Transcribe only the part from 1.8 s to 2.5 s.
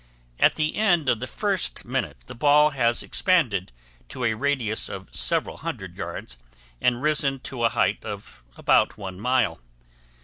minute the